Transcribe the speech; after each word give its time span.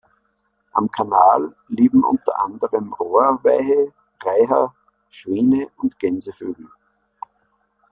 Am 0.71 0.89
Kanal 0.89 1.55
leben 1.67 2.03
unter 2.03 2.39
anderem 2.39 2.91
Rohrweihe, 2.91 3.93
Reiher, 4.25 4.73
Schwäne 5.11 5.69
und 5.77 5.99
Gänsevögel. 5.99 6.69